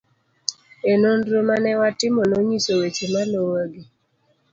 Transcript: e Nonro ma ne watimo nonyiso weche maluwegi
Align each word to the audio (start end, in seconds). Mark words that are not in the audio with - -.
e 0.91 0.93
Nonro 1.01 1.39
ma 1.47 1.55
ne 1.63 1.71
watimo 1.81 2.21
nonyiso 2.29 2.71
weche 2.79 3.05
maluwegi 3.13 3.83